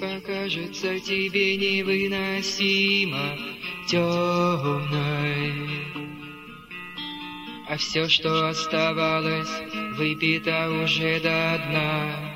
[0.00, 3.38] покажется тебе невыносимо
[3.86, 5.52] темной.
[7.68, 9.48] А все, что оставалось,
[9.96, 12.32] выпито уже до дна.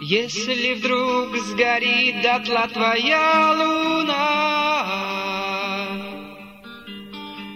[0.00, 4.46] Если вдруг сгорит дотла твоя луна,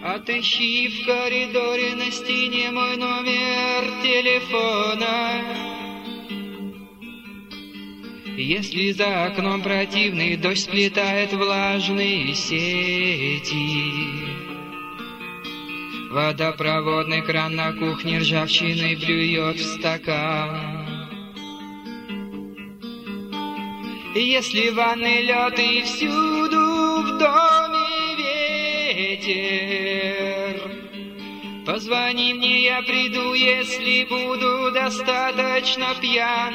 [0.03, 3.60] Отыщи в коридоре на стене мой номер
[4.21, 5.41] телефона.
[8.37, 13.61] Если за окном противный дождь сплетает влажные сети,
[16.11, 20.59] Водопроводный кран на кухне ржавчиной блюет в стакан.
[24.13, 28.15] Если ванны лед и всюду в доме
[28.97, 30.30] ветер,
[31.71, 36.53] Позвони мне, я приду, если буду достаточно пьян.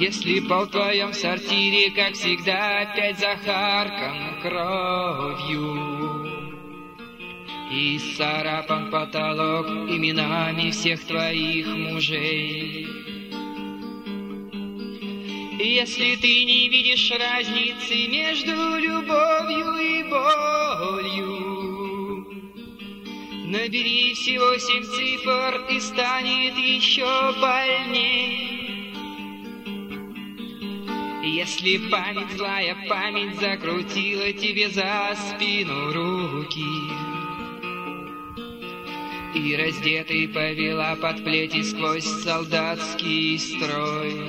[0.00, 5.76] Если пол в твоем сортире, как всегда, опять захаркан кровью,
[7.70, 12.88] И сарапан потолок именами всех твоих мужей.
[15.58, 19.35] Если ты не видишь разницы между любовью
[23.56, 27.06] Набери всего семь цифр и станет еще
[27.40, 28.92] больней.
[31.24, 36.60] Если память, злая память закрутила тебе за спину руки,
[39.34, 44.20] И раздетый повела под плети сквозь солдатский строй,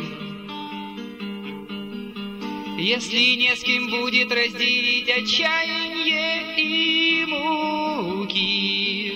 [2.79, 9.06] если не с кем будет разделить отчаяние и муки.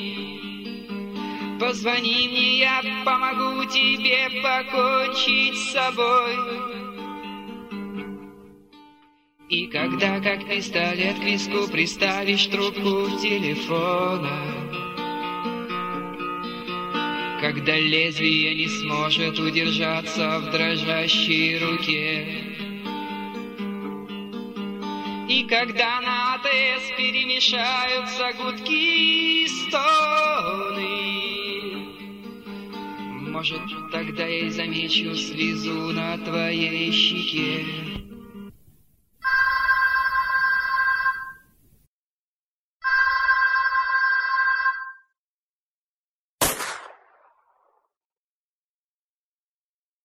[1.72, 6.36] Позвони мне, я помогу тебе покончить с собой.
[9.48, 14.38] И когда, как пистолет к виску, приставишь трубку телефона,
[17.40, 22.28] когда лезвие не сможет удержаться в дрожащей руке,
[25.30, 31.11] и когда на АТС перемешаются гудки и стоны,
[33.42, 38.01] Может, тогда я и замечу слезу на твоей щеке.